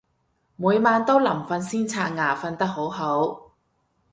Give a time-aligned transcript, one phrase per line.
[0.55, 3.53] 每晚都臨瞓先刷牙，瞓得好好